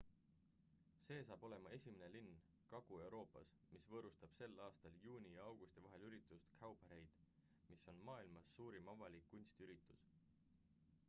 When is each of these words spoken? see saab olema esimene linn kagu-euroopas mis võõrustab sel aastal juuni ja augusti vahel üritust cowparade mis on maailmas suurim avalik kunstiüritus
see 1.07 1.17
saab 1.25 1.43
olema 1.49 1.73
esimene 1.75 2.07
linn 2.13 2.39
kagu-euroopas 2.71 3.51
mis 3.75 3.85
võõrustab 3.91 4.33
sel 4.39 4.57
aastal 4.69 4.97
juuni 5.05 5.35
ja 5.35 5.45
augusti 5.51 5.85
vahel 5.85 6.07
üritust 6.09 6.57
cowparade 6.63 7.29
mis 7.69 7.87
on 7.95 8.03
maailmas 8.11 8.51
suurim 8.57 8.93
avalik 8.97 9.31
kunstiüritus 9.37 10.11